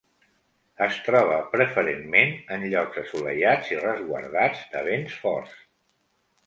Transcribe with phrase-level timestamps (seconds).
[0.85, 5.59] Es troba preferentment en llocs assolellats i resguardats de vents forts.